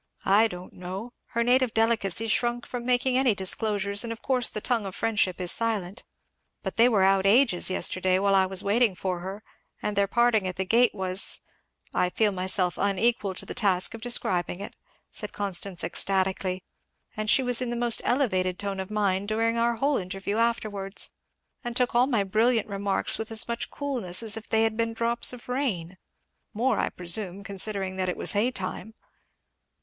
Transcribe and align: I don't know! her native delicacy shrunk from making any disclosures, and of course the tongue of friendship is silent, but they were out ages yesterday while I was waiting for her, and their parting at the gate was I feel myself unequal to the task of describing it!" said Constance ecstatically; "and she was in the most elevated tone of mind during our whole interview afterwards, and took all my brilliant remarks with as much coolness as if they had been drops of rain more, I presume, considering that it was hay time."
I 0.25 0.47
don't 0.47 0.73
know! 0.73 1.13
her 1.27 1.43
native 1.43 1.75
delicacy 1.75 2.27
shrunk 2.27 2.65
from 2.65 2.87
making 2.87 3.19
any 3.19 3.35
disclosures, 3.35 4.03
and 4.03 4.11
of 4.11 4.23
course 4.23 4.49
the 4.49 4.59
tongue 4.59 4.87
of 4.87 4.95
friendship 4.95 5.39
is 5.39 5.51
silent, 5.51 6.03
but 6.63 6.75
they 6.75 6.89
were 6.89 7.03
out 7.03 7.27
ages 7.27 7.69
yesterday 7.69 8.17
while 8.17 8.33
I 8.33 8.47
was 8.47 8.63
waiting 8.63 8.95
for 8.95 9.19
her, 9.19 9.43
and 9.79 9.95
their 9.95 10.07
parting 10.07 10.47
at 10.47 10.55
the 10.55 10.65
gate 10.65 10.95
was 10.95 11.41
I 11.93 12.09
feel 12.09 12.31
myself 12.31 12.79
unequal 12.79 13.35
to 13.35 13.45
the 13.45 13.53
task 13.53 13.93
of 13.93 14.01
describing 14.01 14.59
it!" 14.59 14.75
said 15.11 15.33
Constance 15.33 15.83
ecstatically; 15.83 16.63
"and 17.15 17.29
she 17.29 17.43
was 17.43 17.61
in 17.61 17.69
the 17.69 17.75
most 17.75 18.01
elevated 18.03 18.57
tone 18.57 18.79
of 18.79 18.89
mind 18.89 19.27
during 19.27 19.55
our 19.55 19.75
whole 19.75 19.97
interview 19.97 20.37
afterwards, 20.37 21.11
and 21.63 21.75
took 21.75 21.93
all 21.93 22.07
my 22.07 22.23
brilliant 22.23 22.67
remarks 22.67 23.19
with 23.19 23.29
as 23.29 23.47
much 23.47 23.69
coolness 23.69 24.23
as 24.23 24.35
if 24.35 24.49
they 24.49 24.63
had 24.63 24.75
been 24.75 24.93
drops 24.95 25.31
of 25.31 25.47
rain 25.47 25.95
more, 26.55 26.79
I 26.79 26.89
presume, 26.89 27.43
considering 27.43 27.97
that 27.97 28.09
it 28.09 28.17
was 28.17 28.31
hay 28.31 28.49
time." 28.49 28.95